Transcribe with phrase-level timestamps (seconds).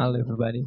[0.00, 0.64] Halo everybody.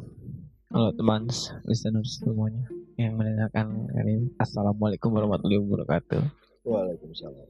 [0.70, 1.26] Halo teman
[1.66, 2.62] listeners semuanya
[2.94, 4.28] yang mendengarkan hari ini.
[4.38, 6.22] Assalamualaikum warahmatullahi wabarakatuh.
[6.62, 7.48] Waalaikumsalam.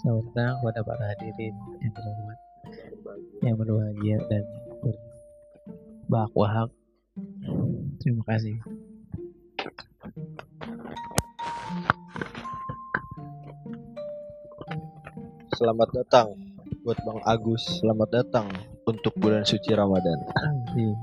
[0.00, 1.54] Selamat datang kepada para hadirin
[1.84, 2.38] yang terhormat,
[3.44, 4.42] yang berbahagia dan
[4.80, 6.32] berbahak
[8.00, 8.56] Terima kasih.
[15.52, 16.32] Selamat datang
[16.82, 17.62] buat Bang Agus.
[17.78, 18.50] Selamat datang
[18.82, 20.18] untuk bulan suci Ramadan.
[20.72, 20.96] Anjing.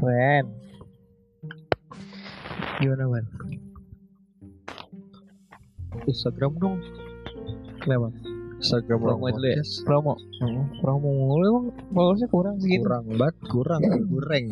[0.00, 0.46] Keren.
[2.80, 3.24] Gimana man?
[6.08, 6.80] Instagram dong.
[7.84, 8.08] Kenapa?
[8.56, 9.60] Instagram Promo dulu ya?
[9.84, 10.16] Promo.
[10.80, 12.88] Promo mulu emang followersnya kurang segitu.
[12.88, 13.82] Kurang banget, kurang,
[14.16, 14.44] kurang.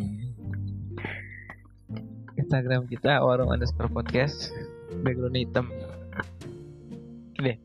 [2.37, 4.53] Instagram kita warung underscore podcast
[5.01, 5.73] background hitam
[7.41, 7.57] deh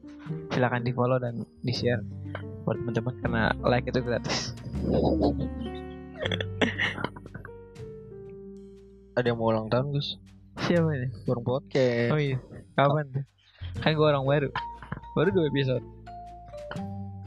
[0.55, 1.99] silakan di follow dan di share
[2.63, 4.55] buat teman-teman karena like itu gratis
[9.11, 10.17] Ada yang mau ulang tahun, Gus?
[10.61, 12.11] siapa ini Warung Podcast.
[12.11, 12.37] oh iya
[12.75, 13.23] kapan tuh
[13.79, 14.49] kan gue orang baru
[15.15, 15.81] baru dua episode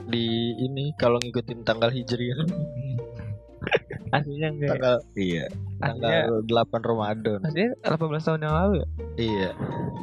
[0.05, 0.27] Di
[0.61, 2.37] ini kalau ngikutin tanggal Hijriah.
[4.15, 4.73] aslinya enggak ya?
[4.77, 5.45] tanggal iya,
[5.81, 7.39] aslinya tanggal 8 Ramadan.
[7.43, 9.51] aslinya 18 tahun yang lalu ya Iya.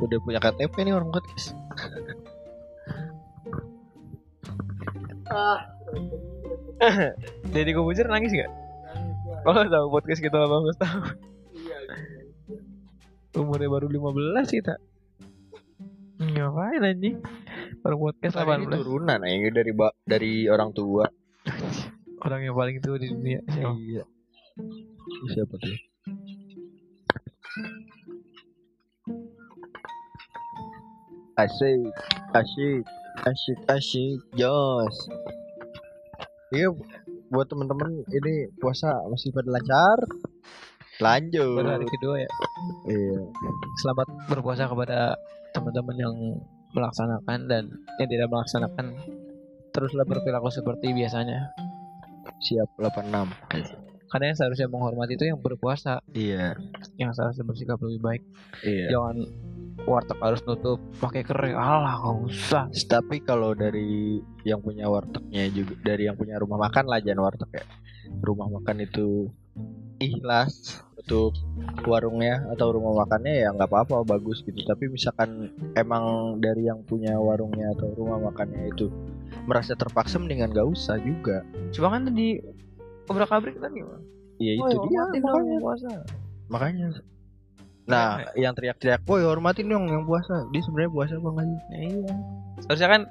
[0.02, 1.54] Udah punya KTP nih Warung Podcast.
[7.54, 8.50] Deddy Kobuzer nangis gak?
[9.42, 11.18] Oh tahu podcast kita 18 tahun
[13.42, 14.78] Umurnya baru 15 kita
[16.22, 17.18] Ngapain anjing?
[17.82, 19.74] Baru podcast Kan ini 18 turunan ya dari
[20.06, 21.10] dari orang tua.
[22.26, 23.74] Orang yang paling tua di dunia siapa?
[23.82, 24.06] Iya.
[25.34, 25.78] Siapa tuh?
[31.42, 31.90] Asik,
[32.38, 32.86] asik,
[33.26, 35.10] asik, asik, jos.
[36.54, 36.70] Iya,
[37.32, 39.98] buat teman-teman ini puasa masih pada lancar.
[41.00, 41.64] Lanjut.
[41.64, 42.30] Baru hari kedua ya
[42.86, 43.20] Iya.
[43.82, 45.16] Selamat berpuasa kepada
[45.56, 46.16] teman-teman yang
[46.76, 47.64] melaksanakan dan
[47.98, 48.86] yang tidak melaksanakan
[49.72, 51.56] Teruslah berperilaku seperti biasanya
[52.44, 53.10] Siap 86.
[54.12, 56.60] Karena yang seharusnya menghormati itu yang berpuasa Iya.
[57.00, 58.24] Yang seharusnya bersikap lebih baik
[58.68, 58.92] Iya.
[58.92, 59.16] Jangan
[59.90, 65.74] warteg harus nutup pakai kering alah gak usah Tapi kalau dari yang punya wartegnya juga
[65.82, 67.66] dari yang punya rumah makan lah jangan warteg ya.
[68.22, 69.30] Rumah makan itu
[70.02, 71.34] ikhlas untuk
[71.86, 74.62] warungnya atau rumah makannya ya nggak apa-apa bagus gitu.
[74.66, 78.90] Tapi misalkan emang dari yang punya warungnya atau rumah makannya itu
[79.46, 81.42] merasa terpaksa mendingan gak usah juga.
[81.74, 82.38] Cuma kan tadi
[83.10, 84.02] obrak abrik kan gimana?
[84.42, 85.60] Ya itu dia hormatin dong makanya.
[85.62, 85.92] puasa.
[86.50, 86.88] makanya.
[87.84, 91.58] Nah, yang teriak-teriak, "Woi, hormatin dong yang puasa." Dia sebenarnya puasa apa enggak sih?
[91.74, 92.14] Iya.
[92.62, 93.02] Seharusnya kan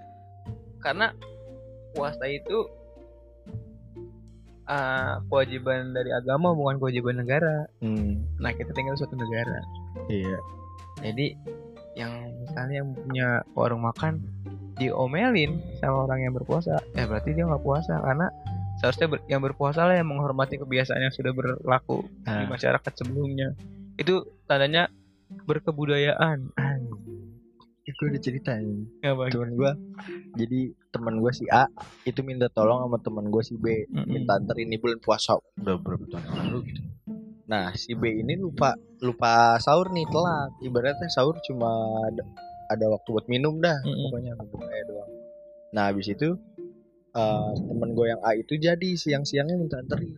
[0.78, 1.06] karena
[1.91, 2.58] puasa itu
[4.66, 7.66] eh, kewajiban dari agama bukan kewajiban negara.
[7.82, 9.59] Hmm, Nah kita tinggal di suatu negara.
[10.06, 10.38] iya.
[11.03, 11.34] Jadi
[11.98, 14.22] yang misalnya yang punya warung makan
[14.78, 18.30] diomelin sama orang yang berpuasa, ya berarti dia nggak puasa karena
[18.78, 23.53] seharusnya ber- yang berpuasa lah yang menghormati kebiasaan yang sudah berlaku di Nah, masyarakat sebelumnya.
[24.00, 24.88] Itu tandanya
[25.44, 26.56] berkebudayaan.
[27.84, 28.86] itu udah ceritain.
[29.02, 29.74] Ya, temen gua
[30.38, 31.66] jadi temen gua si A
[32.06, 33.84] itu minta tolong sama temen gua si B.
[33.90, 34.06] Mm-mm.
[34.06, 35.36] minta anter ini bulan puasa.
[35.58, 36.80] Udah berapa tahun yang lalu gitu.
[37.50, 40.54] Nah si B ini lupa lupa sahur nih telat.
[40.62, 41.68] Ibaratnya sahur cuma
[42.08, 42.22] ada,
[42.70, 44.06] ada waktu buat minum dah Mm-mm.
[44.06, 45.10] pokoknya bubuknya doang.
[45.74, 46.38] Nah habis itu
[47.10, 50.14] eh, temen gue yang A itu jadi siang-siangnya minta anterin.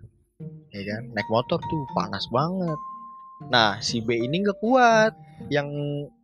[0.70, 1.08] Ya kan?
[1.16, 2.76] Naik motor tuh panas banget
[3.48, 5.12] nah si B ini nggak kuat.
[5.48, 5.68] Yang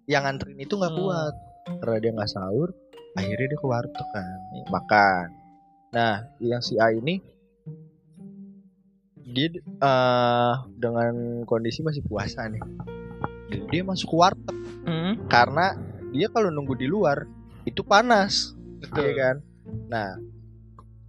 [0.07, 1.01] yang anterin itu nggak Hmm.
[1.03, 1.35] kuat.
[1.81, 2.71] Karena dia nggak sahur
[3.13, 4.39] akhirnya dia ke warteg kan.
[4.69, 5.27] Makan.
[5.93, 7.19] Nah yang si A ini
[9.29, 12.63] dia eh, dengan kondisi masih puasa nih.
[13.69, 14.57] Dia masuk ke warteg.
[14.89, 15.29] Mm.
[15.29, 15.77] karena
[16.17, 17.29] dia kalau nunggu di luar
[17.69, 18.57] itu panas.
[18.97, 19.37] Iya kan?
[19.93, 20.17] Nah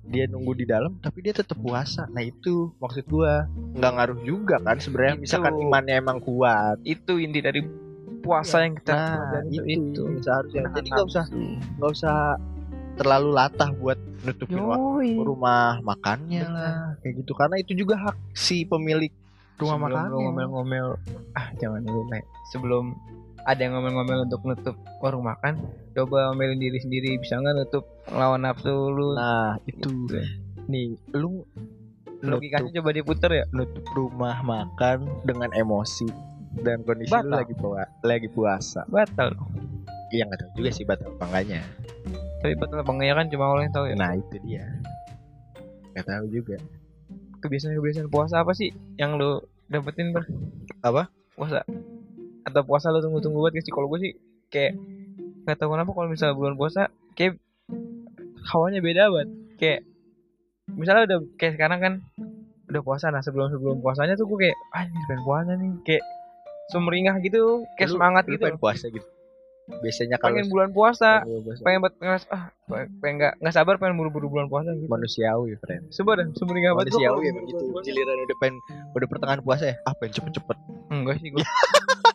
[0.10, 2.10] dia nunggu di dalam tapi dia tetap puasa.
[2.10, 3.46] Nah itu maksud gua.
[3.78, 5.24] Nggak ngaruh juga kan sebenarnya Itu.
[5.30, 6.82] misalkan imannya emang kuat.
[6.84, 7.62] Itu inti dari
[8.20, 10.04] puasa yang kita nah pelajari itu, itu.
[10.26, 10.62] seharusnya.
[10.74, 11.26] Jadi nggak usah
[11.80, 12.16] nggak usah
[13.00, 13.96] terlalu latah buat
[14.28, 15.16] nutupin Yoi.
[15.24, 17.32] rumah makannya lah kayak gitu.
[17.38, 19.14] Karena itu juga hak si pemilik
[19.62, 20.20] rumah makannya.
[20.20, 20.88] ngomel-ngomel.
[21.38, 22.04] Ah jangan dulu
[22.52, 22.98] sebelum
[23.42, 25.60] ada yang ngomel-ngomel untuk nutup warung makan
[25.92, 30.20] coba ngomelin diri sendiri bisa nggak nutup lawan nafsu lu nah itu Gitu.
[30.66, 31.44] nih lu
[32.20, 36.08] logikanya coba diputer ya nutup rumah makan dengan emosi
[36.60, 37.38] dan kondisi lu Batal.
[37.38, 39.32] lagi pua- lagi puasa batal
[40.10, 41.62] Iya nggak tahu juga sih batal apa enggaknya.
[42.40, 44.66] tapi batal apa enggaknya kan cuma Allah yang tahu ya Nah itu dia.
[45.90, 46.58] Nggak tahu juga.
[47.40, 50.26] kebiasaan-kebiasaan puasa apa sih yang lu dapetin ber
[50.82, 51.08] Apa?
[51.32, 51.64] puasa
[52.48, 54.14] atau puasa lu tunggu-tunggu banget sih kalau gue sih
[54.48, 54.74] kayak
[55.46, 56.82] nggak tahu kenapa kalau misalnya bulan puasa
[57.14, 57.38] kayak
[58.50, 59.80] hawanya beda banget kayak
[60.74, 61.94] misalnya udah kayak sekarang kan
[62.70, 66.04] udah puasa nah sebelum sebelum puasanya tuh gue kayak ah ini pengen puasa nih kayak
[66.70, 69.08] sumringah gitu kayak Lu- semangat Lu gitu pengen puasa gitu.
[69.70, 72.44] Biasanya kalau pengen bulan puasa pengen puasa, pengen buat ngeras ah
[73.02, 75.94] pengen nggak nggak sabar pengen buru-buru bulan puasa gitu manusiawi, friend.
[75.94, 77.38] Coba dah sumringah banget Manusiawi gitu.
[77.38, 77.86] bulan puasa.
[77.86, 78.56] Giliran udah pengen
[78.98, 80.58] udah pertengahan puasa ya, ah pengen cepet-cepet.
[80.90, 81.42] enggak sih gue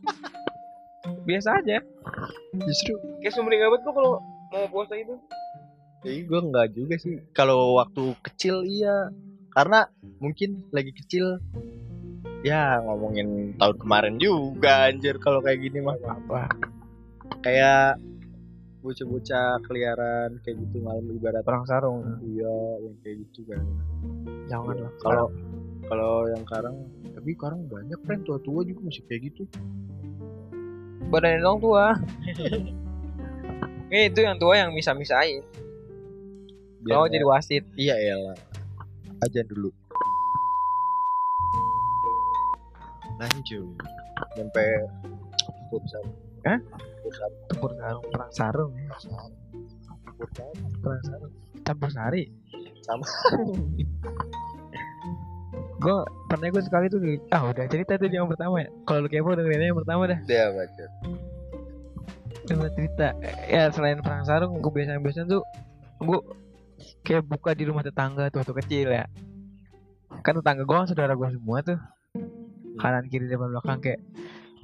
[1.25, 1.81] biasa aja.
[2.55, 2.95] Justru.
[3.21, 4.13] Kayak sumringah banget gua kalau
[4.53, 5.17] mau puasa itu
[6.05, 7.17] Iya, gue enggak juga sih.
[7.33, 9.09] Kalau waktu kecil iya,
[9.57, 9.89] karena
[10.21, 11.41] mungkin lagi kecil
[12.45, 16.53] ya ngomongin tahun kemarin juga anjir kalau kayak gini mah apa
[17.41, 17.97] kayak
[18.85, 21.41] bocah-bocah keliaran kayak gitu malam ibarat.
[21.41, 22.05] Perang sarung.
[22.21, 23.65] Iya yang kayak gitu kan.
[24.53, 24.93] Jangan lah.
[25.01, 25.27] Kalau
[25.89, 26.77] kalau yang sekarang
[27.17, 29.49] tapi sekarang banyak kan tua-tua juga masih kayak gitu
[31.09, 31.87] badan orang tua.
[33.95, 35.39] Eh itu yang tua yang bisa-misain
[36.83, 37.63] Kalau nggak- jadi wasit.
[37.79, 38.35] Iya elah
[39.23, 39.71] aja dulu.
[43.15, 43.71] Lanjut.
[44.35, 44.67] Sampai
[45.71, 46.03] futsal
[46.43, 46.59] Hah?
[47.01, 48.05] futsal tempur sarung.
[48.11, 48.73] Perang sarung
[50.19, 50.51] futsal
[50.83, 51.33] perang sarung.
[51.63, 52.23] Campur sari.
[52.83, 53.07] Sama.
[55.85, 55.97] gue
[56.33, 56.99] pernah gue sekali tuh
[57.29, 58.69] ah udah cerita tuh yang pertama ya.
[58.89, 60.19] Kalau lu kepo dengerin yang pertama dah.
[60.25, 60.85] Dia baca
[62.45, 63.09] udah cerita.
[63.49, 65.45] Ya selain perang sarung kebiasaan-kebiasaan tuh
[66.05, 66.21] gue
[67.05, 69.05] kayak buka di rumah tetangga tuh waktu kecil ya.
[70.25, 71.79] Kan tetangga gue saudara gue semua tuh.
[72.81, 74.01] Kanan kiri depan belakang kayak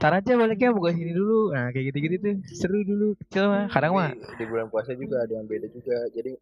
[0.01, 1.53] Tar aja baliknya buka sini dulu.
[1.53, 2.35] Nah kayak gitu-gitu tuh.
[2.57, 3.69] Seru dulu Kecil mah.
[3.69, 6.09] Kadang mah Di- di bulan puasa juga ada yang beda juga.
[6.17, 6.33] Jadi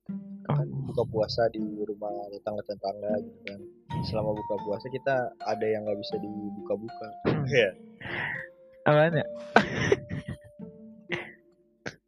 [0.46, 3.60] kan buka puasa di rumah tetangga-tetangga gitu kan
[4.06, 7.08] selama buka puasa kita ada yang nggak bisa dibuka-buka.
[7.48, 7.70] Iya.
[8.86, 9.26] Apaan ya?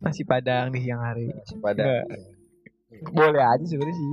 [0.04, 1.28] Nasi padang di siang hari.
[1.60, 2.04] Pada
[3.14, 4.08] Boleh aja sebenarnya sih.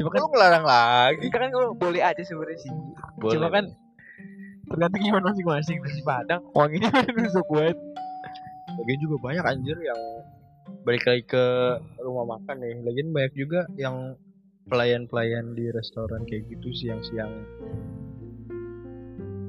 [0.00, 1.26] Cuma kan Lu ngelarang lagi.
[1.28, 2.72] Kan kalau boleh aja sebenarnya sih.
[3.18, 3.34] Boleh.
[3.36, 3.64] Cuma kan
[4.66, 5.78] Tergantung gimana masing-masing.
[5.78, 7.78] Nasi padang Wanginya nusuk banget.
[8.76, 10.00] Lagian juga banyak anjir yang
[10.82, 11.44] balik lagi ke
[12.02, 12.74] rumah makan nih.
[12.82, 14.18] Lagian banyak juga yang
[14.66, 17.30] pelayan-pelayan di restoran kayak gitu siang-siang.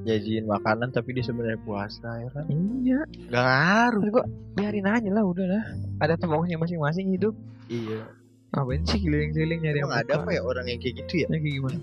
[0.08, 2.46] Nyajiin makanan tapi dia sebenarnya puasa ya kan?
[2.48, 3.02] Iya.
[3.28, 4.02] Gak ngaruh.
[4.08, 4.24] Gua
[4.56, 5.64] biarin aja lah udah lah.
[6.00, 7.34] Ada tempatnya masing-masing hidup.
[7.68, 8.08] Iya.
[8.56, 11.28] Ngapain sih keliling-keliling nyari emang ada apa ya orang yang kayak gitu ya?
[11.28, 11.80] Ya kayak gimana?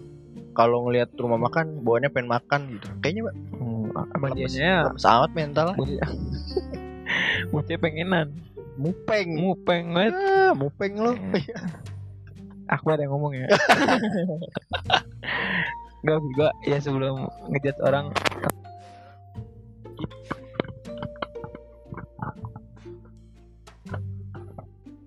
[0.54, 2.86] Kalau ngelihat rumah makan bawaannya pengen makan gitu.
[3.02, 5.04] Kayaknya Mbak, Hmm, Emang dianya lemes.
[5.04, 5.66] amat mental.
[5.76, 6.10] Bocah
[7.52, 8.28] Bocah pengenan.
[8.80, 9.28] Mupeng.
[9.36, 11.12] Mupeng banget ah, mupeng lo
[12.64, 13.46] Akbar yang ngomong ya.
[16.04, 18.08] Gak juga ya sebelum ngejat orang.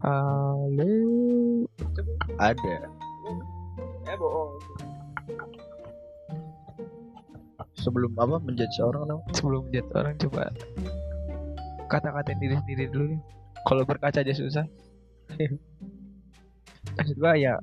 [0.01, 0.93] Halo.
[2.37, 2.75] Ada.
[4.05, 4.53] Eh bohong.
[7.77, 9.21] Sebelum apa menjudge orang dong?
[9.33, 10.49] Sebelum ngejat orang coba
[11.87, 13.15] Kata-katain diri sendiri dulu.
[13.15, 13.21] Nih
[13.65, 14.65] Kalau berkaca aja susah
[16.97, 17.55] Maksud gua ya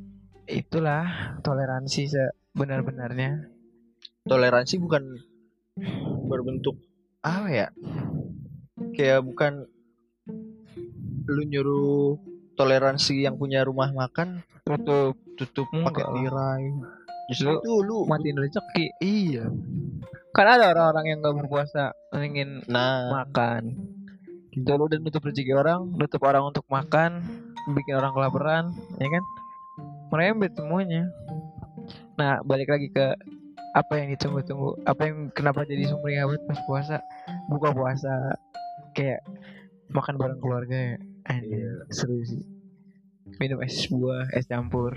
[0.45, 3.55] Itulah toleransi sebenar-benarnya
[4.25, 5.05] toleransi bukan
[6.29, 6.81] berbentuk
[7.25, 7.69] apa ya?
[8.93, 9.65] Kayak bukan
[11.25, 12.21] lu nyuruh
[12.53, 16.65] toleransi yang punya rumah makan Tutup tutup pakai tirai.
[17.33, 18.87] Justru Lu itu lu Matiin rezeki.
[19.01, 19.49] Iya.
[20.37, 23.25] Kan ada orang-orang yang gak berpuasa Ingin nah.
[23.25, 23.77] makan.
[24.53, 27.25] Gitu lu udah nutup rezeki orang Nutup orang untuk makan
[27.71, 28.65] Bikin orang kelaparan
[29.01, 29.25] Ya kan?
[30.13, 31.09] Merembet semuanya.
[32.21, 33.17] Nah balik lagi ke
[33.75, 36.97] Apa yang ditunggu-tunggu Apa yang kenapa jadi sumringah banget pas puasa?
[37.51, 38.39] Buka puasa
[38.95, 39.25] Kayak
[39.93, 40.97] Makan bareng keluarga ya.
[41.29, 42.41] Anjir, Seru sih.
[43.41, 44.97] Minum es buah Es campur.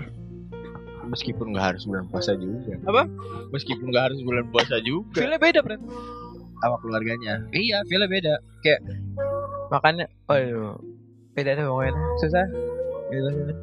[1.08, 2.76] Meskipun nggak harus bulan puasa juga.
[2.84, 3.08] Apa?
[3.48, 5.24] meskipun nggak harus bulan puasa juga.
[5.24, 5.76] Feelnya beda Bro
[6.58, 7.34] sama keluarganya.
[7.54, 8.34] Iya, feelnya beda.
[8.66, 8.80] Kayak
[9.70, 10.76] makannya, aduh,
[11.38, 11.94] beda tuh pokoknya.
[12.18, 12.46] Susah.
[13.14, 13.56] Gitu sih.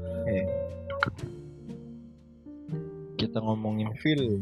[3.15, 4.39] kita ngomongin feel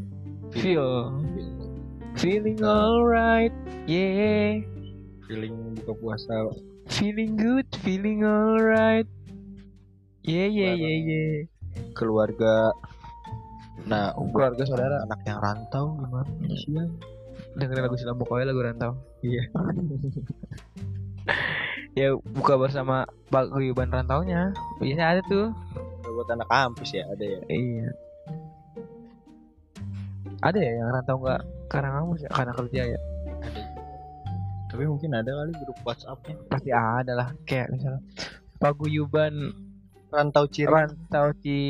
[0.54, 1.10] Feel,
[2.14, 3.50] feeling alright,
[3.90, 4.62] yeah.
[5.26, 6.46] feeling buka puasa
[6.94, 9.10] Feeling good, feeling alright.
[10.22, 11.50] Yeah, yeah, yeah, yeah.
[11.98, 12.70] keluarga
[13.90, 16.72] nah Keluarga saudara anak yang rantau gimana sih
[17.58, 18.98] dengerin lagu Silam Bokoy lagu Rantau.
[19.22, 19.44] Iya.
[21.94, 24.54] ya buka bersama paguyuban rantaunya.
[24.82, 25.48] Biasanya ada tuh.
[26.14, 27.42] buat anak kampus ya ada ya?
[27.50, 27.90] Iya.
[30.44, 32.30] ada ya yang rantau nggak karena kamu ya?
[32.30, 33.00] Karena kerja ya?
[33.42, 33.74] Ada
[34.74, 36.50] tapi mungkin ada kali grup WhatsAppnya.
[36.50, 38.02] Pasti ada lah kayak misalnya
[38.58, 39.54] paguyuban
[40.10, 40.66] rantau ciri.
[40.66, 41.62] Rantau di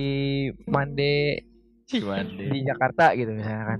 [0.71, 1.43] Mande
[1.83, 2.47] Cimande.
[2.47, 3.79] di Jakarta gitu misalnya kan.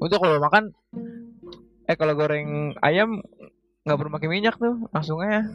[0.00, 0.72] Untuk kalau makan?
[1.84, 3.20] Eh kalau goreng ayam
[3.88, 5.48] nggak perlu pakai minyak tuh langsung aja.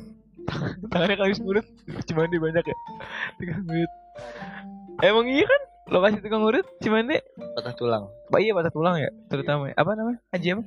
[0.91, 1.65] Tangannya kali mulut.
[2.09, 2.77] Cimande banyak ya.
[3.37, 3.91] Tukang urut
[5.01, 5.61] emang iya kan?
[5.93, 7.21] Lokasi tukang urut Cimande
[7.53, 8.09] patah tulang.
[8.33, 9.75] Pak iya patah tulang ya terutama ya.
[9.77, 10.19] apa namanya?
[10.33, 10.63] Haji apa?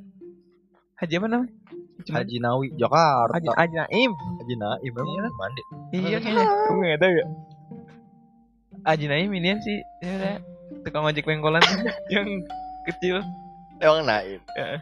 [0.97, 1.53] Haji apa namanya?
[2.07, 2.23] Cimande.
[2.23, 3.35] Haji Nawi Jakarta.
[3.35, 4.11] Haji, Haji Naim.
[4.15, 4.91] Haji Naim Iya.
[4.95, 5.63] emang mandi.
[5.91, 6.47] Iya kayaknya.
[6.71, 7.27] Gue nggak tahu ya.
[8.87, 9.79] Haji Naim ini sih?
[10.07, 10.39] Ya
[10.87, 11.63] tukang ojek pengkolan.
[12.15, 12.47] Yang
[12.87, 13.17] kecil.
[13.83, 14.41] Emang Naim.
[14.55, 14.81] Ya.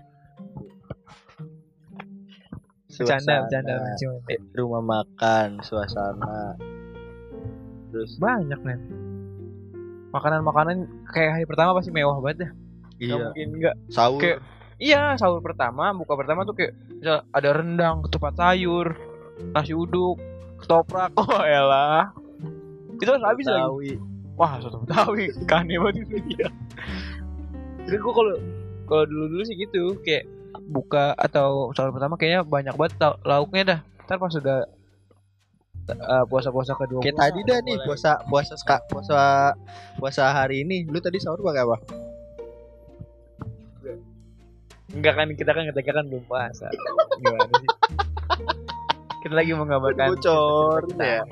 [3.02, 6.36] Bercanda bercanda Suasana, Cimande rumah makan suasana.
[7.90, 8.78] Terus banyak nih
[10.14, 10.76] makanan-makanan
[11.10, 12.50] kayak hari pertama pasti mewah banget ya
[13.02, 13.14] iya.
[13.18, 14.20] mungkin enggak sahur.
[14.22, 14.40] Kayak-
[14.78, 16.72] iya sahur pertama buka pertama tuh kayak
[17.02, 18.94] misal ada rendang ketupat sayur
[19.50, 20.18] nasi uduk
[20.62, 21.10] ketoprak.
[21.20, 22.14] Oh elah.
[22.98, 23.98] Itu harus habis lagi.
[24.38, 25.30] Wah soto betawi.
[25.50, 26.48] Kane banget itu dia.
[27.84, 28.34] Jadi gua kalau
[28.86, 30.26] kalau dulu dulu sih gitu kayak
[30.61, 34.68] buka atau sahur pertama kayaknya banyak banget tau- lauknya dah ntar pas sudah
[35.90, 39.52] uh, puasa-puasa kedua Kayak tadi dah nih puasa puasa ska- puasa
[39.96, 40.84] puasa hari ini.
[40.84, 41.76] Lu tadi sahur pakai apa?
[44.94, 46.68] Enggak kan kita kan ketika kan belum puasa.
[47.18, 47.68] Gimana sih?
[49.20, 51.04] Kita lagi menggambarkan Bocor kita.
[51.04, 51.23] ya.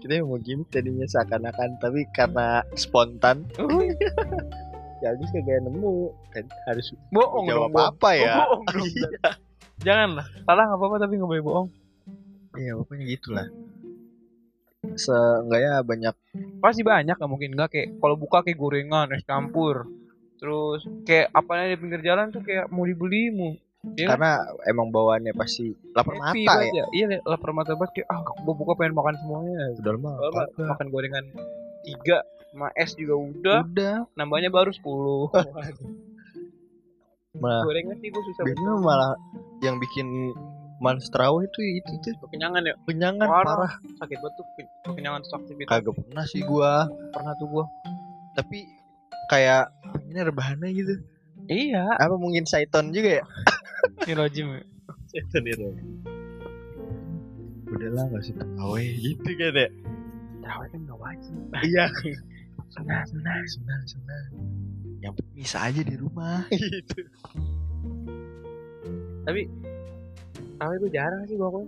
[0.00, 3.44] Kita mau gimmick tadinya seakan-akan tapi karena spontan
[4.98, 5.92] ya habis kagak nemu
[6.28, 7.72] kan harus Bohong jawab dong.
[7.72, 7.90] bohong.
[7.92, 8.34] apa ya?
[8.36, 8.86] Bohong dong.
[9.78, 10.26] Jangan lah.
[10.42, 11.68] Salah nggak apa-apa tapi nggak boleh bohong.
[12.54, 13.46] Iya pokoknya gitulah.
[14.94, 16.14] Seenggaknya banyak
[16.58, 19.86] Pasti banyak nggak mungkin nggak kayak kalau buka kayak gorengan, es campur.
[20.38, 23.54] Terus kayak apa di pinggir jalan tuh kayak mau dibeli mau.
[23.94, 24.18] Iya kan?
[24.18, 24.32] karena
[24.66, 26.84] emang bawaannya pasti lapar Happy mata banget ya.
[26.90, 29.58] Iya lapar mata banget kayak ah gua buka pengen makan semuanya.
[29.78, 30.14] Udah mah.
[30.16, 30.66] Kalau ma- kagak.
[30.74, 31.24] makan gorengan
[31.88, 32.18] tiga
[32.48, 33.96] sama es juga udah Udah.
[34.14, 34.84] nambahnya baru 10
[37.38, 39.12] Malah gorengan sih gue susah biasanya malah
[39.60, 40.06] yang bikin
[40.78, 43.46] males terawih itu itu tuh kenyangan ya kenyangan Parah.
[43.66, 43.72] parah.
[43.96, 46.86] sakit banget tuh ke- kenyangan tuh aktivitas Kagak pernah sih gua.
[47.10, 47.64] pernah tuh gua
[48.32, 48.58] Tapi
[49.28, 50.94] kayak pengennya rebahannya gitu.
[51.46, 53.24] iya Apa mungkin Saiton juga ya?
[54.06, 54.62] nirojim ya
[55.08, 55.68] Saiton itu.
[57.68, 59.68] Udahlah gak usah terawih gitu kan ya.
[60.48, 61.84] Terawih kan nggak wajib Iya.
[62.70, 64.24] sunah sunah Senang senang.
[64.98, 67.00] Yang penting bisa aja di rumah gitu.
[69.22, 69.44] tapi
[70.56, 71.66] terawih gue jarang sih gua kan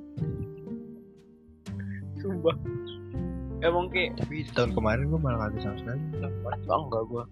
[2.17, 2.57] sumpah
[3.61, 6.01] emang kayak Tapi tahun kemarin gua malah kagak sama sekali.
[6.17, 7.25] enggak gua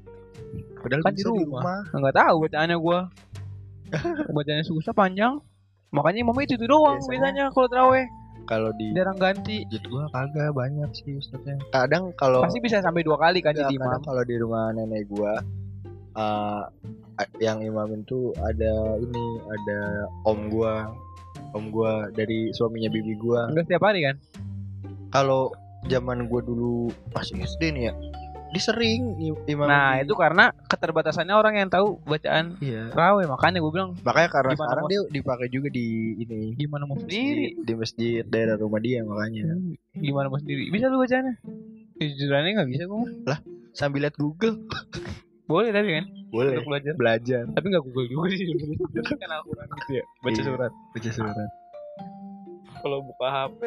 [0.79, 1.81] Padahal Kan di bisa rumah.
[1.91, 2.99] nggak tahu bacaannya gua
[4.37, 5.41] bacaannya susah panjang
[5.89, 7.13] makanya mama itu, itu doang Biasanya.
[7.17, 8.05] biasanya kalau terawih
[8.49, 9.69] Kalau di jarang ganti.
[9.69, 11.61] masjid gua kagak banyak sih ustadznya.
[11.69, 14.01] Kadang kalau pasti bisa sampai dua kali kan Enggak, jadi imam.
[14.01, 15.37] kalau di rumah nenek gua
[16.17, 16.63] eh,
[17.15, 19.81] a- yang imamin tuh ada ini ada
[20.25, 20.89] om gua.
[21.53, 23.53] Om gua dari suaminya bibi gua.
[23.53, 24.17] Enggak setiap hari kan?
[25.09, 25.53] Kalau
[25.87, 27.95] zaman gua dulu masih SD nih ya
[28.49, 32.89] dia sering i- imam nah itu karena keterbatasannya orang yang tahu bacaan iya.
[32.89, 35.87] terawih makanya gue bilang makanya karena Gimana sekarang mau- dia dipakai juga di
[36.17, 37.47] ini gimana mau di, sendiri?
[37.59, 39.53] di masjid daerah rumah dia makanya.
[39.93, 40.69] Gimana mau sendiri?
[40.69, 41.35] Bisa lu bacaannya?
[41.99, 43.03] Jujurannya nggak bisa gue
[43.73, 44.65] sambil lihat Google.
[45.45, 46.05] Boleh tapi kan?
[46.29, 46.53] Boleh.
[46.55, 46.93] Untuk belajar.
[46.95, 47.43] Belajar.
[47.49, 48.45] Tapi nggak google juga sih.
[49.15, 50.45] Kan Al-Quran gitu ya baca Iya.
[50.47, 50.73] surat.
[50.91, 51.51] baca surat.
[52.79, 53.61] Kalau buka HP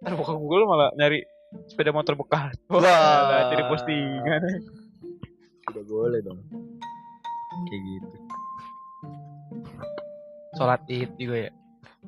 [0.00, 1.24] ntar buka Google malah nyari
[1.70, 2.54] sepeda motor bekas.
[2.68, 2.82] Wah.
[2.82, 4.42] Wah, jadi postingan.
[5.72, 6.38] Udah boleh dong.
[7.70, 8.08] Kayak gitu.
[10.54, 11.52] Sholat id juga ya?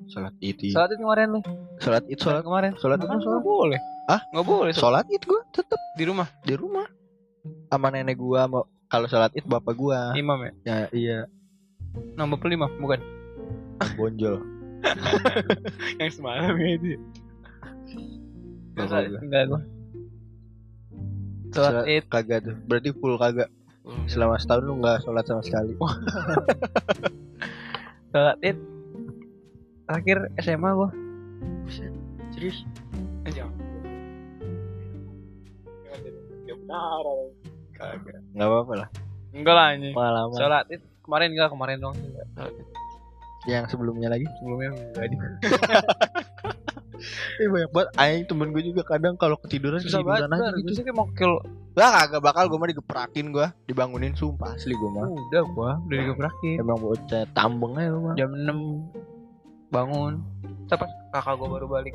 [0.07, 1.41] Sholat id sholat id kemarin lu
[1.83, 2.73] sholat id sholat kemarin.
[2.79, 3.81] Sholat id Kan sholat boleh.
[4.07, 4.23] Ah?
[4.31, 5.81] nggak boleh sholat id gua tetep.
[5.99, 6.29] Di rumah?
[6.47, 6.87] Di rumah.
[7.71, 10.15] Sama nenek gua mau kalau sholat id bapak gua.
[10.15, 10.53] Imam ya?
[10.62, 11.19] Ya iya.
[12.15, 13.00] Nomor lima bukan?
[13.99, 14.45] Bonjol.
[16.00, 17.00] Yang semalam ya itu
[18.76, 19.00] Gua.
[19.25, 19.61] enggak gua.
[21.56, 22.04] Sholat id.
[22.12, 22.54] kagak tuh.
[22.68, 23.49] Berarti full kagak?
[24.04, 25.73] Selama setahun lu nggak sholat sama sekali?
[28.12, 28.59] Sholat id.
[29.88, 30.92] Terakhir SMA gua.
[32.37, 32.68] Serius?
[33.33, 33.56] Jangan.
[37.76, 38.21] Kagak.
[38.37, 38.88] nggak apa-apa lah.
[39.33, 39.90] Enggak lah ini.
[39.97, 40.37] pengalaman.
[40.37, 40.85] Sholat id.
[41.00, 41.97] Kemarin enggak kemarin dong.
[41.97, 42.52] Enggak.
[43.47, 44.26] Yang sebelumnya lagi?
[44.42, 45.06] Sebelumnya enggak
[46.97, 47.41] di.
[47.41, 50.26] eh banyak banget aing temen gue juga kadang kalau ketiduran Susah banget.
[50.26, 51.35] aja gitu Biasanya kayak mau kill
[51.76, 55.12] Lah kagak bakal gue mah digeprakin gue, dibangunin sumpah asli gue mah.
[55.12, 56.57] Udah gua udah digebrakin.
[56.57, 58.15] Emang bocah tambeng aja lu mah.
[58.17, 58.49] Jam 6
[59.69, 60.25] bangun.
[60.67, 60.81] Pas
[61.12, 61.95] kakak gua baru balik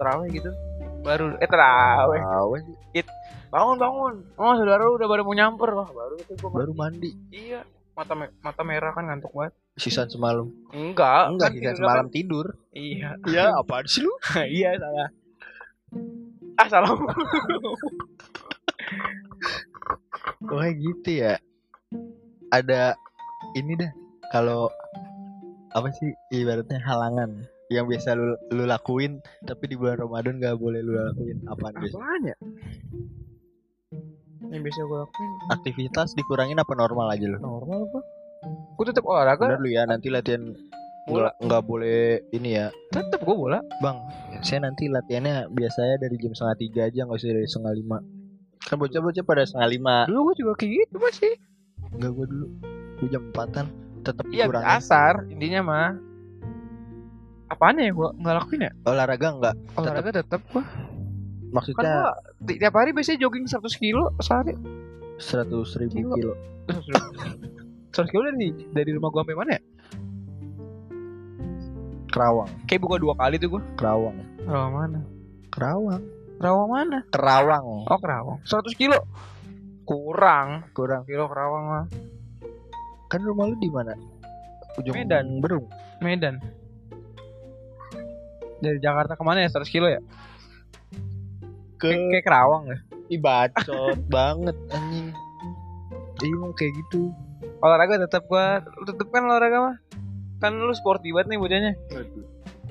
[0.00, 0.50] terawih gitu.
[1.04, 2.22] Baru eh terawih.
[2.24, 3.04] Tahu sih.
[3.52, 4.14] Bangun bangun.
[4.40, 7.12] Oh saudara udah baru mau nyamper wah baru itu gua Baru mandi.
[7.28, 7.68] Iya.
[7.92, 9.52] Mata me- mata merah kan ngantuk banget.
[9.74, 10.52] Sisan semalam.
[10.70, 11.30] Enggak.
[11.30, 12.46] Enggak kan tidur semalam tidur.
[12.46, 13.10] kan- Iya.
[13.24, 14.12] Iya, apaan sih lu?
[14.52, 15.08] iya salah.
[16.54, 16.92] Ah salah.
[20.44, 21.40] Wah gitu ya.
[22.48, 22.94] Ada
[23.54, 23.92] ini dah.
[24.28, 24.68] Kalau
[25.70, 27.30] apa sih ibaratnya halangan
[27.68, 31.72] yang biasa lu, lu lakuin tapi di bulan Ramadan gak boleh lu lakuin apaan?
[31.74, 32.36] Apaan ya?
[34.46, 37.38] Yang biasa gue lakuin Aktivitas dikurangin apa normal aja lu?
[37.38, 38.02] normal gua.
[38.72, 39.46] Gue tetap olahraga.
[39.46, 40.52] Bener lu ya nanti latihan
[41.02, 41.30] Bola.
[41.30, 43.58] nggak nggak boleh ini ya Tetap gue bola.
[43.78, 43.98] bang
[44.40, 47.98] saya nanti latihannya biasanya dari jam setengah tiga aja nggak usah dari setengah lima
[48.60, 51.32] kan bocah-bocah pada setengah lima Dulu gue juga kayak gitu masih.
[51.92, 52.46] Enggak gue dulu
[52.96, 53.66] Gue jam empatan
[54.00, 55.90] Tetap Iya asar intinya mah.
[57.48, 58.72] Apaan ya gue nggak lakuin ya?
[58.84, 60.62] Olahraga enggak Olahraga tetap gua.
[60.62, 62.14] Kan Maksudnya gua
[62.46, 64.54] ti- tiap hari biasanya jogging 100 kilo sehari.
[65.18, 65.50] 100
[65.82, 66.14] ribu Kilo.
[66.14, 66.34] kilo
[67.92, 69.62] 100 kilo dari dari rumah gua sampai mana ya?
[72.12, 73.62] Kerawang Kayak buka dua kali tuh gua.
[73.76, 75.00] Kerawang Kerawang mana?
[75.52, 76.02] Kerawang
[76.42, 76.98] Kerawang mana?
[77.12, 78.38] Kerawang Oh Kerawang.
[78.42, 78.98] 100 kilo.
[79.86, 80.66] Kurang.
[80.74, 81.86] Kurang Kilo Kerawang mah.
[83.06, 83.94] Kan rumah lu di mana?
[84.80, 85.38] Ujung Medan.
[85.38, 85.68] Berung
[86.02, 86.42] Medan.
[88.58, 90.00] Dari Jakarta ke mana ya 100 kilo ya?
[91.78, 92.78] Ke Kayak, kayak Kerawang ya.
[93.12, 95.12] Ih bacot banget anjing
[96.22, 97.10] Iya kayak gitu
[97.58, 99.76] Olahraga tetap gua tetap kan olahraga mah.
[100.38, 101.72] Kan lu sporty banget nih bocahnya.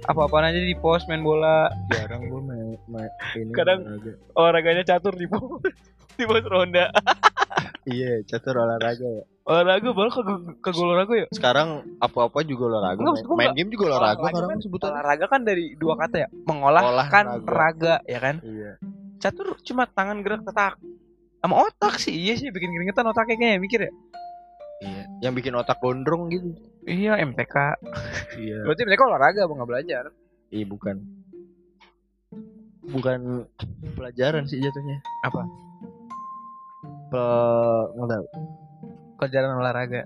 [0.04, 1.70] Apa-apaan aja di pos main bola.
[1.88, 4.12] Jarang gue main, main ini Kadang- olahraga.
[4.34, 5.62] Olahraganya catur di pos.
[6.18, 6.90] di pos ronda.
[7.82, 10.22] Iya catur olahraga ya Olahraga baru ke
[10.60, 11.28] ke olahraga ya?
[11.32, 14.94] Sekarang apa-apa juga olahraga Enggak, Main, gua main game juga olahraga Olahraga sekarang kan- sebutannya
[14.96, 16.28] Olahraga kan dari dua kata ya.
[16.46, 17.50] Mengolah Olah kan raga.
[17.50, 18.36] raga ya kan.
[18.42, 18.72] Iya
[19.18, 20.78] Catur cuma tangan gerak tetak.
[21.40, 23.92] Sama otak sih iya sih bikin keringetan otaknya kayaknya mikir ya.
[24.82, 26.58] Iya Yang bikin otak gondrong gitu
[26.90, 27.56] Iya MTK.
[28.42, 30.04] Iya Berarti mereka olahraga apa nggak belajar?
[30.50, 30.96] Iya bukan
[32.90, 33.46] Bukan
[33.94, 35.46] pelajaran sih jatuhnya Apa?
[37.14, 37.24] Pe...
[37.94, 38.26] nggak tahu.
[39.22, 40.02] Pelajaran olahraga.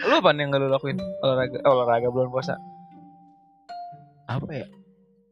[0.00, 0.98] Lu apa nih yang gak lu lakuin?
[1.20, 2.56] Olahraga, eh, olahraga bulan puasa.
[4.24, 4.66] Apa ya?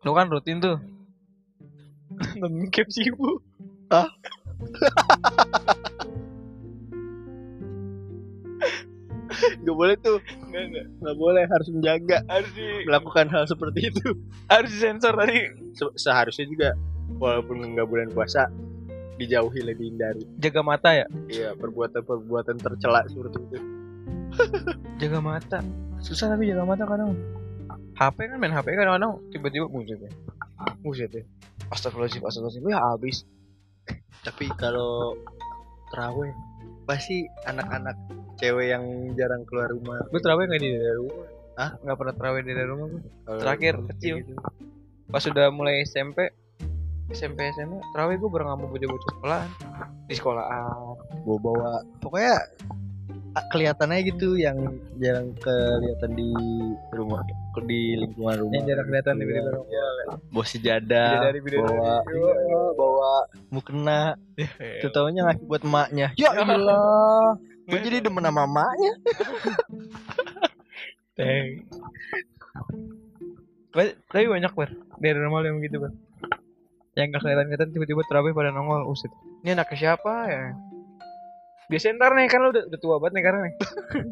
[0.05, 0.77] Lu kan rutin tuh.
[2.37, 3.41] Nonton game sibuk.
[9.59, 10.87] Gak boleh tuh Enggak enggak.
[10.99, 14.07] Gak boleh harus menjaga Harus di Melakukan hal seperti itu
[14.47, 15.39] harus disensor tadi.
[15.73, 16.69] Se- Seharusnya juga
[17.19, 18.47] Walaupun nggak bulan puasa
[19.17, 21.07] Dijauhi lah dihindari Jaga mata ya.
[21.27, 23.59] Iya perbuatan-perbuatan tercela seperti itu
[24.99, 25.59] Jaga mata.
[25.99, 27.17] Susah tapi jaga mata kadang.
[27.97, 30.11] HP kan main HP kadang-kadang tiba-tiba buset ya.
[30.79, 31.25] Buset ya.
[31.73, 32.71] Astagfirullahaladzim, astagfirullahaladzim.
[32.71, 33.17] Ya habis.
[34.23, 35.19] Tapi kalau
[35.91, 36.31] terawih
[36.89, 37.97] Pasti anak-anak
[38.41, 41.27] cewek yang jarang keluar rumah Gue terawih nggak di dari rumah.
[41.55, 41.71] Hah?
[41.85, 43.03] Nggak pernah terawih di dari rumah gue.
[43.23, 44.15] Kalau Terakhir kayak kecil.
[44.19, 44.33] gitu.
[45.09, 46.19] Pas sudah mulai SMP,
[47.09, 49.51] SMP SMA, terawih gue bareng sama bocah-bocah sekolahan.
[50.09, 50.65] Di sekolahan.
[51.25, 51.71] bawa-bawa
[52.01, 52.37] pokoknya
[53.35, 54.57] ah, kelihatannya gitu yang
[54.97, 56.29] jarang kelihatan di
[56.91, 57.21] rumah
[57.59, 59.41] di lingkungan rumah Yang jarang kelihatan di Iya.
[59.45, 59.67] rumah.
[60.33, 61.41] Bawa sejadah bidadari.
[61.61, 63.13] bawa iya, bawa
[63.53, 64.01] mukena
[64.39, 64.47] Ya,
[64.87, 67.35] Ketaunya ngasih buat emaknya ya iyalah
[67.69, 68.93] gue jadi demen sama emaknya
[71.19, 71.67] Teng.
[73.75, 74.71] Tapi banyak ber
[75.03, 75.91] dari rumah yang begitu ber.
[76.95, 79.11] Yang gak kelihatan-kelihatan tiba-tiba terawih pada nongol usit.
[79.43, 80.55] Ini anaknya siapa ya?
[81.69, 83.55] Biasanya ntar nih kan lu udah, udah tua banget nih karena nih.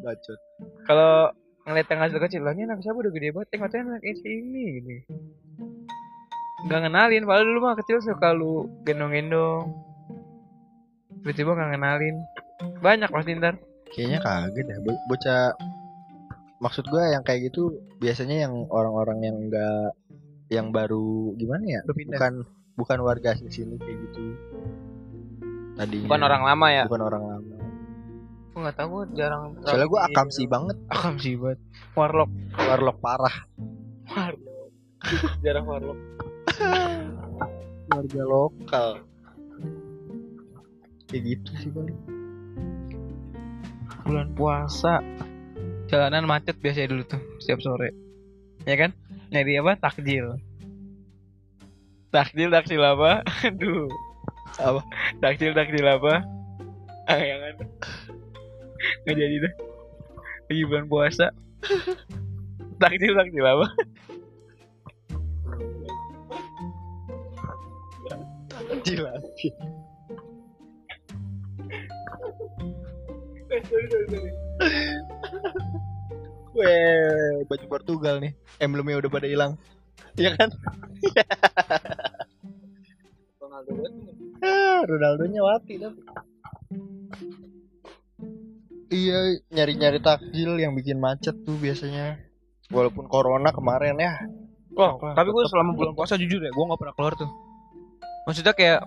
[0.03, 0.41] bacot
[0.91, 1.31] Kalau
[1.67, 3.49] ngeliat yang kecil lah ini anak siapa udah gede banget.
[3.55, 4.91] Eh katanya anak si ini gitu.
[6.65, 9.71] Gak ngenalin, padahal dulu mah kecil suka lu gendong-gendong.
[11.21, 12.17] Tiba-tiba gak ngenalin.
[12.79, 13.57] Banyak pasti ntar.
[13.87, 15.55] kayaknya kaget deh Bo- bocah
[16.59, 19.95] maksud gue yang kayak gitu biasanya yang orang-orang yang enggak
[20.49, 22.43] yang baru gimana ya bukan
[22.75, 24.21] bukan warga asli sini kayak gitu
[25.77, 26.85] tadinya Bukan orang lama ya.
[26.85, 27.55] bukan orang lama
[28.51, 29.43] Gue gak tau gue jarang.
[29.61, 30.13] soalnya gue terawih.
[30.13, 31.59] akam sih banget Akam sih banget.
[31.95, 32.31] Warlock.
[32.59, 33.37] warlock parah
[34.09, 34.46] Warlock.
[35.45, 35.99] jarang warlock.
[37.87, 38.91] warga lokal.
[41.07, 41.99] Kayak gitu sih paling.
[44.07, 45.03] Bulan puasa.
[45.87, 47.95] Jalanan macet biasanya dulu tuh setiap sore.
[48.67, 48.91] Ya kan?
[49.31, 49.79] Nyari apa?
[49.79, 50.39] Takjil.
[52.11, 53.23] Takjil takjil apa?
[53.47, 53.87] Aduh.
[54.57, 54.81] Apa?
[55.23, 56.23] takjil takjil apa?
[57.07, 57.55] Ah jangan
[59.07, 59.55] nggak jadi dah
[60.51, 61.31] lagi bulan puasa.
[62.83, 63.67] Takjil takjil apa
[68.87, 69.23] Jelas.
[76.55, 78.33] Weh, baju Portugal nih.
[78.63, 79.59] Emblemnya udah pada hilang.
[80.15, 80.49] Iya kan?
[84.41, 86.01] Ah, Ronaldonya mati tapi.
[88.87, 92.23] Iya, nyari-nyari takjil yang bikin macet tuh biasanya.
[92.71, 94.15] Walaupun corona kemarin ya.
[94.79, 97.46] Wah, tapi gue selama bulan puasa jujur ya, gue nggak pernah keluar tuh.
[98.27, 98.81] Maksudnya kayak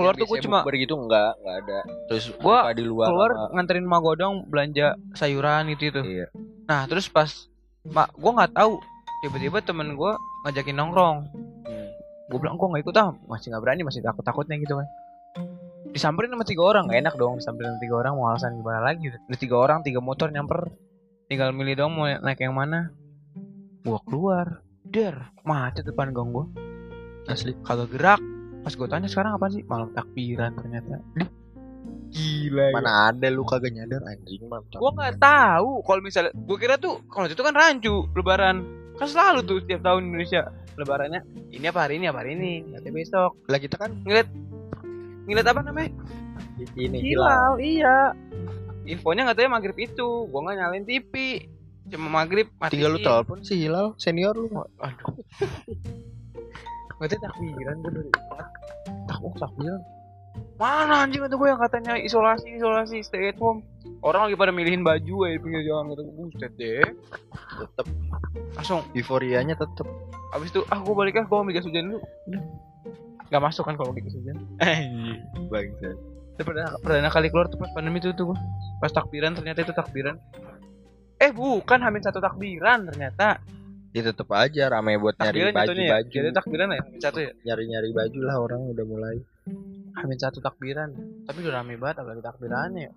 [0.00, 1.78] keluar tuh gue cuma begitu enggak, enggak ada.
[2.08, 6.00] Terus Gua buka di luar keluar sama- nganterin mak gue dong belanja sayuran itu itu.
[6.00, 6.26] Iya.
[6.64, 7.28] Nah terus pas
[7.84, 8.80] mak gue nggak tahu
[9.20, 10.12] tiba-tiba temen gue
[10.48, 11.18] ngajakin nongkrong.
[11.68, 11.86] Hmm.
[12.32, 14.88] Gue bilang gue nggak ikut ah, masih nggak berani, masih takut takutnya gitu kan.
[15.90, 19.10] Disamperin sama tiga orang, gak enak dong disamperin sama tiga orang mau alasan gimana lagi?
[19.10, 20.70] Udah tiga orang, tiga motor nyamper,
[21.26, 22.94] tinggal milih dong mau naik yang mana.
[23.82, 26.69] Gue keluar, der macet depan gang gue.
[27.28, 27.52] Asli.
[27.66, 28.20] kagak gerak.
[28.60, 29.64] Pas gue tanya sekarang apa sih?
[29.64, 31.00] Malam takbiran ternyata.
[32.10, 32.74] Gila ya.
[32.74, 34.80] Mana ada lu kagak nyadar anjing mantap.
[34.80, 35.80] gue nggak tahu.
[35.84, 38.64] Kalau misalnya gue kira tuh kalau itu kan rancu lebaran.
[38.98, 40.52] Kan selalu tuh setiap tahun Indonesia.
[40.76, 41.20] Lebarannya
[41.52, 42.52] ini apa hari ini apa hari ini?
[42.68, 43.36] Nanti besok.
[43.48, 44.28] Lah kita kan ngeliat
[45.24, 45.90] ngeliat apa namanya?
[46.76, 48.12] Ini hilal iya.
[48.84, 50.08] Infonya nggak tahu ya maghrib itu.
[50.28, 51.14] Gue nggak nyalain TV
[51.90, 54.46] cuma maghrib mati Tinggal lu telepon si Hilal senior lu.
[54.78, 55.10] aduh
[57.08, 58.46] tahu takbiran gue dari empat
[59.08, 59.80] tak oh takbiran.
[60.60, 63.64] Mana anjing kata gue yang katanya isolasi isolasi stay at home.
[64.04, 66.84] Orang lagi pada milihin baju ya di pinggir jalan kata gue buset deh.
[67.64, 67.86] Tetep.
[68.54, 68.84] Langsung.
[68.92, 69.88] Euforianya tetep.
[70.30, 72.00] abis itu ah gue balik ah gue ambil gas hujan dulu.
[73.32, 74.36] Nggak masuk kan kalau gas hujan.
[74.60, 75.20] Anjing.
[75.48, 75.96] Bangsat.
[76.30, 78.38] itu perdana, perdana kali keluar tuh pas pandemi itu tuh gue
[78.80, 80.16] pas takbiran ternyata itu takbiran.
[81.20, 83.40] Eh bukan hamil satu takbiran ternyata
[83.90, 86.10] Ya tetep aja rame buat nyari jatuhnya ya baju-baju.
[86.14, 89.16] jadi takbiran ya hamil satu ya Nyari-nyari baju lah orang udah mulai.
[89.98, 90.94] hamil satu takbiran
[91.26, 92.92] tapi udah rame banget apalagi takbirannya ya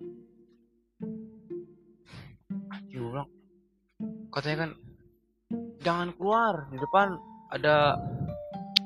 [2.94, 3.28] bilang
[4.30, 4.70] katanya kan
[5.82, 7.18] jangan keluar di depan
[7.50, 7.98] ada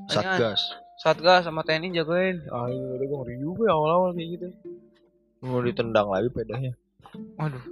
[0.09, 0.73] Satgas.
[0.97, 4.49] satgas sama TNI jagain ah iya udah gue ngeri juga ya awal-awal kayak gitu
[5.39, 6.73] Mau ditendang lagi pedanya.
[7.37, 7.63] waduh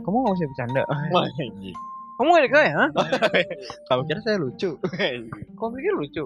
[0.00, 0.82] kamu gak usah bercanda.
[2.20, 2.84] Kamu gak ada ya
[3.88, 4.76] Kamu kira saya lucu?
[5.56, 6.24] kamu pikir lucu?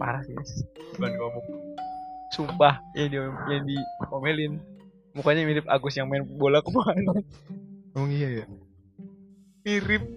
[0.00, 0.32] Parah sih
[0.96, 1.44] bukan ngomong
[2.32, 3.16] sumpah yang di
[3.52, 4.52] yang diomelin.
[5.12, 7.20] Mukanya mirip Agus yang main bola ke mana?
[7.92, 8.44] Oh iya ya.
[9.68, 10.08] mirip.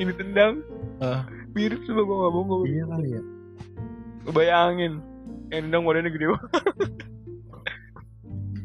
[0.00, 0.64] Ini tendang.
[1.04, 1.28] Ah.
[1.52, 2.62] mirip coba gua nggak bohong.
[2.64, 3.22] Iya kali ya.
[4.24, 5.04] Gua bayangin
[5.52, 6.50] yang tendang badannya gede banget.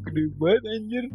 [0.07, 1.05] Gede banget anjir.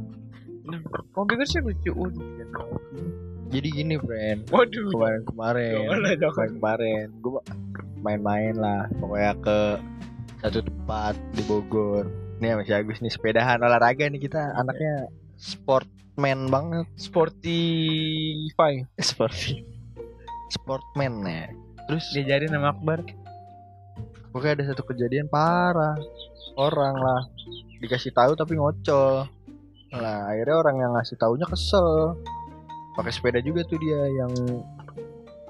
[1.16, 1.90] Kamu pikir sih lucu?
[1.96, 4.46] Waduh Jadi gini, friend.
[4.54, 5.74] waduh Kemarin-kemarin.
[5.74, 6.34] Jangan lah, jangan.
[6.34, 7.42] Kemarin-kemarin gue
[8.00, 9.58] main-main lah pokoknya ke
[10.40, 12.06] satu tempat di Bogor.
[12.40, 16.86] Nih masih Agus nih sepedahan olahraga nih kita anaknya sportman banget.
[16.96, 19.66] Sportify Sporty.
[20.48, 21.52] Sportman ya.
[21.90, 23.04] Terus diajarin sama Akbar
[24.30, 25.98] pokoknya ada satu kejadian parah.
[26.54, 27.26] Orang lah
[27.82, 29.26] dikasih tahu tapi ngocol.
[29.90, 32.14] Nah, akhirnya orang yang ngasih taunya kesel.
[33.00, 34.28] Pakai sepeda juga tuh dia yang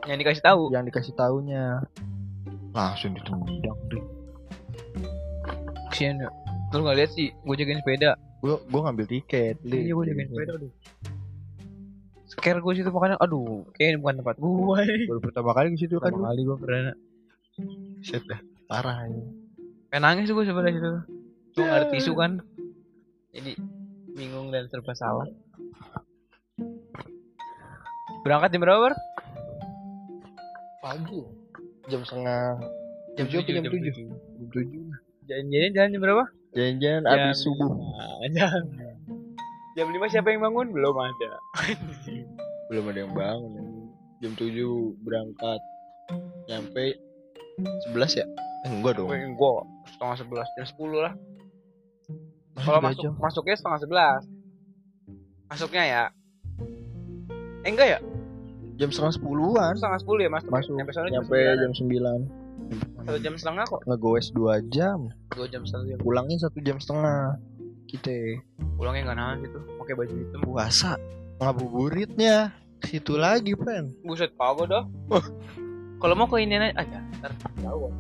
[0.06, 1.82] yang dikasih tahu yang dikasih taunya.
[2.70, 4.04] Langsung ditendang deh.
[5.90, 6.30] kesian ya
[6.70, 9.58] lu nggak lihat sih gue jagain sepeda Gue gue ngambil tiket.
[9.66, 10.72] Iya gue jagain sepeda aduh
[12.30, 14.78] scare gue situ makanya aduh kayaknya bukan tempat gue
[15.10, 16.14] Baru pertama kali ke situ kan.
[16.14, 16.94] pertama kali gue pernah
[18.06, 18.38] Set dah.
[18.70, 19.26] Parah ini.
[19.90, 20.90] pengen nangis gue sebelah situ
[21.58, 22.38] gue ada tisu kan
[23.34, 23.58] jadi
[24.14, 25.26] bingung dan serba salah
[28.20, 28.94] berangkat jam berapa Bar?
[30.80, 31.20] Pagi.
[31.87, 32.61] Jam setengah
[33.14, 33.70] jam Tujuh jam tujuh?
[33.70, 34.85] tujuh jam tujuh.
[35.26, 37.70] jalan-jalan jalan jam berapa Jalan-jalan Jam- abis subuh.
[38.30, 38.62] jam
[39.72, 41.30] jam lima siapa yang bangun belum ada
[42.68, 43.64] Belum ada yang bangun.
[44.20, 45.59] Jam tujuh berangkat.
[46.46, 46.98] Nyampe
[47.83, 48.26] sebelas ya?
[48.61, 49.09] Eh, enggak dong.
[49.09, 49.54] gue
[49.88, 51.14] setengah sebelas jam sepuluh lah
[52.56, 53.12] kalau masuk jam.
[53.16, 54.22] masuknya setengah sebelas
[55.48, 56.02] masuknya ya
[57.64, 57.99] eh enggak ya?
[58.81, 59.73] Jam setengah sepuluhan.
[59.77, 60.44] Setengah sepuluh ya mas?
[60.49, 60.77] Masuk.
[60.77, 61.20] Sampai sana ya?
[61.61, 62.20] jam sembilan
[63.11, 63.81] satu jam setengah kok?
[63.88, 65.11] Ngegoes dua jam.
[65.35, 67.37] Dua jam setengah pulangnya satu jam setengah.
[67.90, 68.38] Kita.
[68.79, 70.40] Pulangnya nggak nahan gitu pakai baju hitam.
[70.46, 70.94] Puasa.
[71.42, 72.55] Ngabuburitnya.
[72.81, 74.88] Situ lagi friend buset pago dah.
[76.01, 77.33] Kalau mau ke ini aja ah, ntar.
[77.61, 77.92] Tau.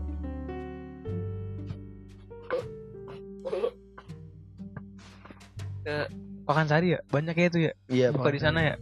[5.84, 6.06] ke eh,
[6.48, 7.00] Pakansari ya?
[7.12, 7.72] Banyak ya itu ya?
[7.92, 8.74] Iya buka di sana ya?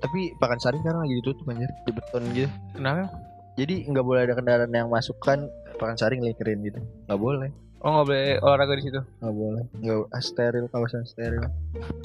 [0.00, 2.50] Tapi Pakansari sekarang lagi ditutup anjir, di beton gitu.
[2.76, 3.08] kenapa
[3.56, 5.48] Jadi nggak boleh ada kendaraan yang masuk kan
[5.80, 6.80] Pakansari ngelikerin gitu.
[7.08, 7.50] Nggak boleh.
[7.84, 9.64] oh nggak boleh olahraga di situ Nggak boleh.
[9.84, 11.44] Nggak ah, steril kawasan steril.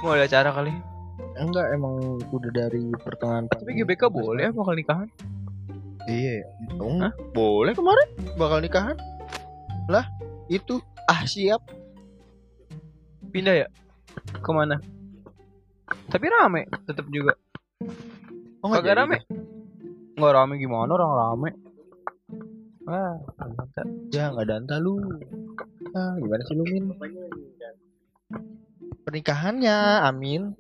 [0.03, 0.73] mau ada acara kali
[1.39, 5.07] Enggak emang udah dari pertengahan tapi GBK boleh ya bakal nikahan
[6.09, 6.43] Iya.
[6.81, 6.97] Oh,
[7.31, 8.97] boleh kemarin bakal nikahan.
[9.85, 10.01] Lah,
[10.49, 11.61] itu ah siap.
[13.31, 13.67] pindah ya
[14.43, 14.75] ke mana
[16.11, 17.35] tapi rame tetap juga
[18.61, 19.17] Oh, kagak jadi rame.
[20.13, 21.49] nggak rame gimana orang rame?
[22.85, 23.87] Ah mantap.
[24.13, 25.01] Ya nggak danta lu.
[25.97, 26.93] Ah, gimana sih lu Min?
[29.01, 30.53] Pernikahannya, Amin.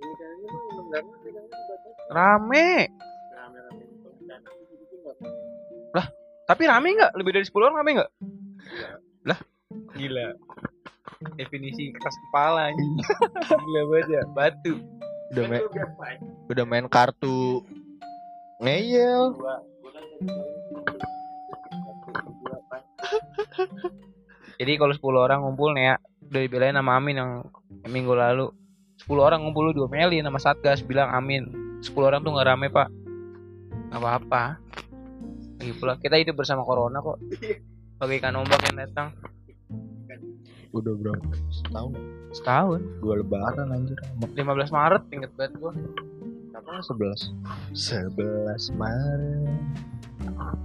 [2.09, 2.89] rame.
[5.93, 6.05] Lah
[6.49, 7.13] tapi rame nggak?
[7.15, 8.11] Lebih dari 10 orang rame nggak?
[9.29, 9.39] Lah.
[9.93, 10.27] Gila.
[11.37, 12.73] Definisi keras kepala
[13.61, 14.21] gila banget ya.
[14.33, 14.73] Batu
[15.31, 15.63] Udah main,
[16.51, 16.85] udah main.
[16.91, 17.63] kartu
[18.59, 19.31] ngeyel.
[24.59, 25.95] jadi kalau 10 orang ngumpul nih ya
[26.29, 27.31] udah dibelain sama Amin yang
[27.87, 28.51] minggu lalu.
[29.01, 32.87] 10 orang ngumpul lu diomelin sama Satgas bilang Amin 10 orang tuh nggak rame pak.
[33.89, 34.43] Nggak apa-apa.
[35.57, 37.17] Lagi pula kita hidup bersama corona kok.
[37.97, 39.07] Bagaikan ombak yang datang.
[40.71, 41.25] Udah berapa?
[41.71, 41.93] Setahun.
[42.35, 43.95] setahun Dua lebaran anjir.
[44.19, 44.43] 15
[44.75, 45.71] Maret inget banget gua
[46.51, 47.31] Kenapa sebelas?
[47.71, 49.55] Sebelas Maret.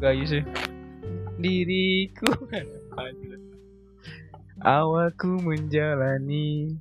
[0.02, 0.42] Gayu sih
[1.36, 2.24] diriku
[4.64, 6.72] awalku menjalani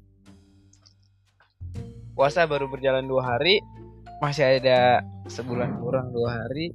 [2.15, 3.59] puasa baru berjalan dua hari
[4.23, 6.71] masih ada sebulan kurang dua hari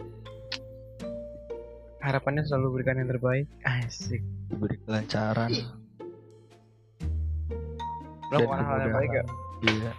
[2.04, 4.20] harapannya selalu berikan yang terbaik asik
[4.52, 5.79] Diberi kelancaran.
[8.30, 9.24] Melakukan hal yang baik ya
[9.60, 9.92] Iya.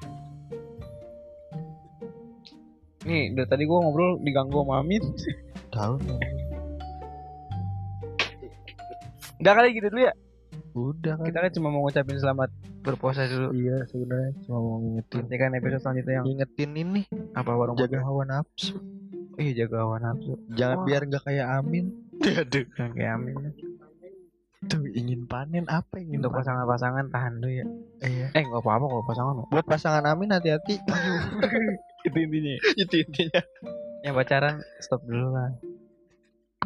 [3.02, 5.02] nih dari tadi gua ngobrol diganggu sama Amin
[5.70, 5.96] Tahu.
[9.38, 10.14] udah kali gitu dulu ya
[10.72, 11.26] Udah kan.
[11.28, 12.50] kita kan cuma mau ngucapin selamat
[12.82, 15.18] berpuasa dulu Iya sebenarnya cuma mau ngingetin.
[15.22, 17.02] nanti kan episode selanjutnya yang Ngingetin ini
[17.34, 18.80] apa warung jaga hawa nafsu.
[19.36, 21.86] Iya jaga hawa nafsu Jangan biar nggak kayak Amin.
[22.22, 22.66] Aduh.
[22.72, 23.36] Jangan kayak Amin
[24.70, 27.66] Tuh ingin panen apa ingin Untuk pasangan-pasangan tahan dulu ya
[28.06, 28.28] Iya.
[28.38, 29.34] Eh nggak apa-apa kalau pasangan.
[29.50, 30.78] Buat pasangan Amin hati-hati.
[32.06, 33.42] Itu intinya Itu intinya.
[34.06, 35.50] Yang pacaran stop dulu lah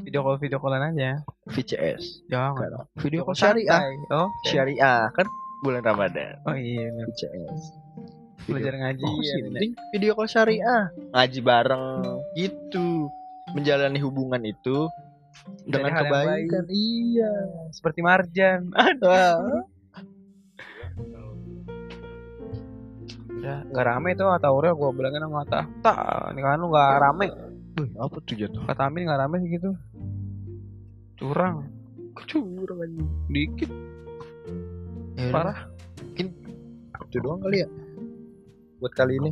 [0.04, 2.28] Video call video callan aja VCS.
[2.28, 3.80] Jangan Video call syariah.
[4.12, 5.28] Oh Syariah kan
[5.64, 6.36] bulan Ramadan.
[6.44, 6.92] Oh iya.
[6.92, 7.64] VCS.
[8.46, 10.92] Belajar ngaji Oh, ya, penting video call syariah.
[11.16, 11.86] Ngaji bareng
[12.36, 13.08] gitu.
[13.56, 14.92] Menjalani hubungan itu
[15.66, 16.66] dengan hal yang kebaikan.
[16.70, 17.34] Iya.
[17.74, 18.62] Seperti Marjan.
[23.46, 26.98] Udah nggak rame tuh Kata Aurel gue bilangin sama Atta Tak ini kan lu nggak
[26.98, 27.28] rame
[27.78, 28.64] Wih, apa tuh jatuh?
[28.66, 29.70] Kata Amin nggak rame segitu
[31.22, 31.70] Curang
[32.26, 33.04] Curang aja.
[33.30, 35.32] Dikit Ya udah.
[35.32, 35.60] Parah
[37.06, 37.70] Itu doang kali ya.
[38.84, 39.32] Buat kali ini.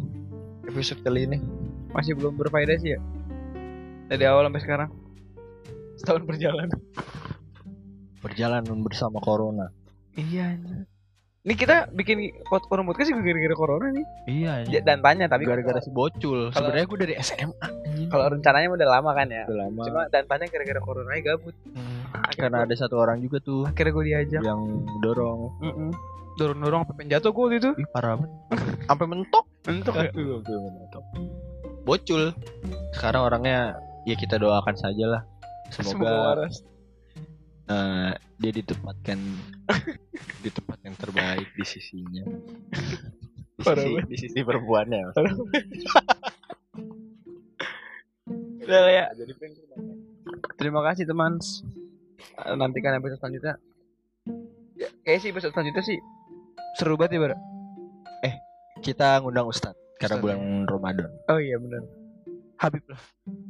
[0.63, 1.41] Episode kali ini.
[1.91, 2.99] Masih belum berfaedah sih ya
[4.13, 4.89] Dari awal sampai sekarang
[6.05, 6.67] Setahun perjalanan
[8.19, 9.71] Perjalanan bersama Corona.
[10.19, 10.59] Iya.
[11.43, 14.05] Ini kita bikin pot forum podcast juga gara-gara corona nih.
[14.27, 14.53] Iya.
[14.67, 16.51] Ya, dan tanya tapi gara-gara si bocul.
[16.51, 17.67] Sebenarnya gue dari SMA.
[18.07, 19.43] kalau rencananya udah lama kan ya.
[19.47, 19.81] Udah lama.
[19.83, 21.55] Cuma dan tanya gara-gara corona aja gabut.
[21.71, 22.03] Hmm,
[22.35, 24.41] Karena ada satu orang juga tuh Akhirnya gue diajak.
[24.43, 24.61] yang
[24.99, 25.39] dorong.
[25.63, 25.91] Mm
[26.33, 27.71] Dorong-dorong sampai pengen jatuh gue waktu itu.
[27.79, 28.31] Ih parah banget.
[28.89, 29.45] Sampai mentok.
[29.63, 30.09] Mentok ya.
[30.11, 31.03] Sampai mentok.
[31.83, 32.23] Bocul.
[32.91, 35.21] Sekarang orangnya ya kita doakan saja lah.
[35.73, 36.62] Semoga waras.
[37.63, 39.19] eh, dia ditempatkan
[40.43, 42.23] di tempat yang terbaik di sisinya.
[43.57, 45.13] Di Parah sisi, di sisi perempuannya.
[48.63, 49.05] Udah ya.
[50.55, 51.39] Terima kasih teman.
[52.43, 53.55] Eh, Nantikan episode selanjutnya.
[54.77, 55.97] Ya, kayak sih episode selanjutnya sih
[56.77, 57.33] seru banget ya, Bar.
[58.83, 61.07] Kita ngundang Ustadz karena Ustadz, bulan Ramadan.
[61.31, 61.88] Oh iya benar.
[62.63, 63.02] Habib lah.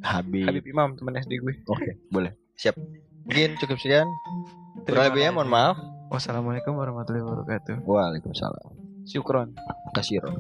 [0.02, 0.45] Habib.
[0.49, 1.54] Habib Imam teman SD gue.
[1.69, 2.34] Oke, boleh.
[2.58, 2.73] Siap.
[3.23, 4.10] Mungkin cukup sekian.
[4.84, 5.38] Terima Kurang lebihnya kasih.
[5.38, 5.78] mohon maaf.
[6.10, 7.86] Wassalamualaikum warahmatullahi wabarakatuh.
[7.86, 8.73] Waalaikumsalam.
[9.06, 9.54] Syukron.
[9.93, 10.34] Kasiron.